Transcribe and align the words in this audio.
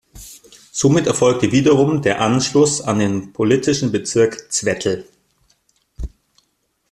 Somit 0.71 1.05
erfolgte 1.05 1.51
wiederum 1.51 2.01
der 2.01 2.21
Anschluss 2.21 2.81
an 2.81 2.97
den 2.97 3.33
politischen 3.33 3.91
Bezirk 3.91 4.51
Zwettl. 4.51 5.05